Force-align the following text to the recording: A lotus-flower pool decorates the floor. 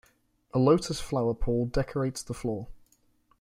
A 0.51 0.57
lotus-flower 0.57 1.35
pool 1.35 1.67
decorates 1.67 2.23
the 2.23 2.33
floor. 2.33 2.69